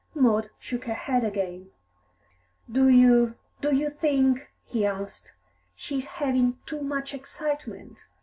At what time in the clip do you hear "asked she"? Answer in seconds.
4.83-5.95